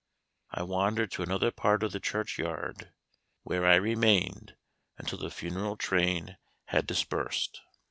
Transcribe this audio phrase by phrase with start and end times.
[0.49, 2.91] I wandered to another part of the churchyard,
[3.43, 4.55] where I remained
[4.97, 7.61] until the funeral train had dispersed.